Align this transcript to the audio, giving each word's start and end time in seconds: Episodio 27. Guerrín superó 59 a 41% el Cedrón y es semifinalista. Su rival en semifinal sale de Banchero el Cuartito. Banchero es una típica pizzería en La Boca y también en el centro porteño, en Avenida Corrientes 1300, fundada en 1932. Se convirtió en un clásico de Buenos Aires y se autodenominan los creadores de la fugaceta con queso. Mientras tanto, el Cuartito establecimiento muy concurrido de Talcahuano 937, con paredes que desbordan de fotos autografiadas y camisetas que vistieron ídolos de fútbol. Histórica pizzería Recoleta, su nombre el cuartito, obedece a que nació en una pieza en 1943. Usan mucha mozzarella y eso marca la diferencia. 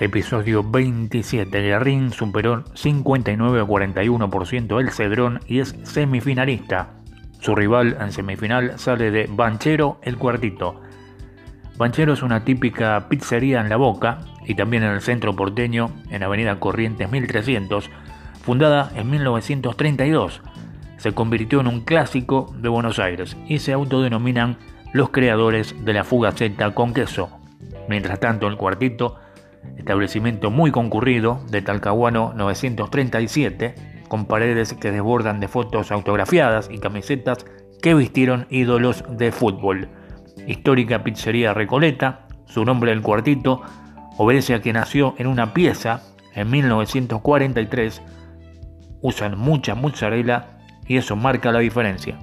Episodio 0.00 0.64
27. 0.64 1.62
Guerrín 1.62 2.10
superó 2.10 2.64
59 2.74 3.60
a 3.60 3.64
41% 3.64 4.80
el 4.80 4.90
Cedrón 4.90 5.38
y 5.46 5.60
es 5.60 5.76
semifinalista. 5.84 6.94
Su 7.38 7.54
rival 7.54 7.96
en 8.00 8.10
semifinal 8.10 8.76
sale 8.76 9.12
de 9.12 9.28
Banchero 9.30 10.00
el 10.02 10.16
Cuartito. 10.16 10.80
Banchero 11.76 12.12
es 12.12 12.24
una 12.24 12.44
típica 12.44 13.06
pizzería 13.08 13.60
en 13.60 13.68
La 13.68 13.76
Boca 13.76 14.18
y 14.44 14.56
también 14.56 14.82
en 14.82 14.90
el 14.90 15.00
centro 15.00 15.36
porteño, 15.36 15.90
en 16.10 16.24
Avenida 16.24 16.58
Corrientes 16.58 17.08
1300, 17.08 17.88
fundada 18.42 18.90
en 18.96 19.08
1932. 19.10 20.42
Se 20.96 21.12
convirtió 21.12 21.60
en 21.60 21.68
un 21.68 21.82
clásico 21.82 22.52
de 22.58 22.68
Buenos 22.68 22.98
Aires 22.98 23.36
y 23.46 23.60
se 23.60 23.72
autodenominan 23.72 24.56
los 24.92 25.10
creadores 25.10 25.84
de 25.84 25.92
la 25.92 26.02
fugaceta 26.02 26.74
con 26.74 26.92
queso. 26.92 27.30
Mientras 27.88 28.18
tanto, 28.18 28.48
el 28.48 28.56
Cuartito 28.56 29.18
establecimiento 29.76 30.50
muy 30.50 30.70
concurrido 30.70 31.40
de 31.50 31.62
Talcahuano 31.62 32.32
937, 32.34 33.74
con 34.08 34.26
paredes 34.26 34.72
que 34.74 34.90
desbordan 34.90 35.40
de 35.40 35.48
fotos 35.48 35.92
autografiadas 35.92 36.68
y 36.70 36.78
camisetas 36.78 37.44
que 37.82 37.94
vistieron 37.94 38.46
ídolos 38.50 39.04
de 39.10 39.32
fútbol. 39.32 39.88
Histórica 40.46 41.04
pizzería 41.04 41.54
Recoleta, 41.54 42.26
su 42.46 42.64
nombre 42.64 42.92
el 42.92 43.02
cuartito, 43.02 43.62
obedece 44.16 44.54
a 44.54 44.60
que 44.60 44.72
nació 44.72 45.14
en 45.18 45.26
una 45.26 45.52
pieza 45.52 46.02
en 46.34 46.50
1943. 46.50 48.02
Usan 49.02 49.38
mucha 49.38 49.74
mozzarella 49.74 50.58
y 50.86 50.96
eso 50.96 51.16
marca 51.16 51.52
la 51.52 51.58
diferencia. 51.58 52.18